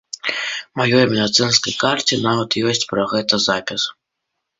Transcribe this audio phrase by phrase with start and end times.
[0.29, 3.83] У маёй медыцынскай карце нават ёсць пра гэта запіс.